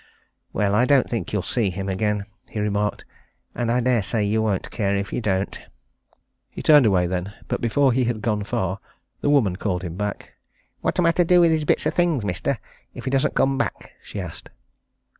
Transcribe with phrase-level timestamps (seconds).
[0.51, 3.05] "Well, I don't think you'll see him again," he remarked.
[3.53, 5.61] "And I dare say you won't care if you don't."
[6.49, 8.79] He turned away then, but before he had gone far,
[9.19, 10.33] the woman called him back.
[10.79, 12.57] "What am I to do with his bits of things, mister,
[12.95, 14.49] if he doesn't come back?" she asked.